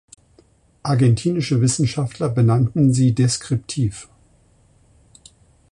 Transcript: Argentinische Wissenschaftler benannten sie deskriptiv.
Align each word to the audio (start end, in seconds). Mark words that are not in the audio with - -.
Argentinische 0.81 1.61
Wissenschaftler 1.61 2.29
benannten 2.29 2.91
sie 2.91 3.13
deskriptiv. 3.13 4.09